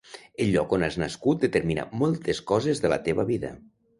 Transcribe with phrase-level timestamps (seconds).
[0.45, 3.55] El lloc on has nascut determina moltes coses de la teva vida.